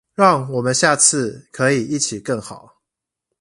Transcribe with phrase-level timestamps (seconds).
[0.15, 2.81] 讓我們下次可以一起更好！